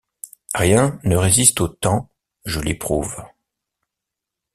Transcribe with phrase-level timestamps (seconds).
[0.55, 2.09] Rien ne résiste au temps,
[2.45, 3.23] je l’éprouve.